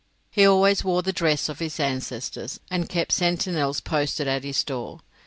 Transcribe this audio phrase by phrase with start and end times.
[0.31, 5.01] He always wore the dress of his ancestors, and kept sentinels posted at his doors.